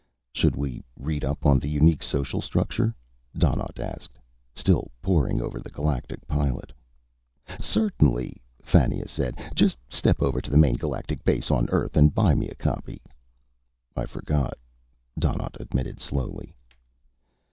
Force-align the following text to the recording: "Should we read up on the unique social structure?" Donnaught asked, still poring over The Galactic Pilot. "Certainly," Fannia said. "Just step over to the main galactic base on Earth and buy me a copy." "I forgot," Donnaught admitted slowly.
"Should 0.33 0.55
we 0.55 0.83
read 0.97 1.23
up 1.23 1.45
on 1.45 1.59
the 1.59 1.69
unique 1.69 2.01
social 2.01 2.41
structure?" 2.41 2.95
Donnaught 3.37 3.77
asked, 3.77 4.17
still 4.55 4.87
poring 4.99 5.39
over 5.39 5.59
The 5.59 5.69
Galactic 5.69 6.27
Pilot. 6.27 6.73
"Certainly," 7.59 8.41
Fannia 8.63 9.07
said. 9.07 9.37
"Just 9.53 9.77
step 9.89 10.19
over 10.23 10.41
to 10.41 10.49
the 10.49 10.57
main 10.57 10.77
galactic 10.77 11.23
base 11.23 11.51
on 11.51 11.69
Earth 11.69 11.95
and 11.95 12.15
buy 12.15 12.33
me 12.33 12.49
a 12.49 12.55
copy." 12.55 12.99
"I 13.95 14.07
forgot," 14.07 14.57
Donnaught 15.19 15.57
admitted 15.61 15.99
slowly. 15.99 16.55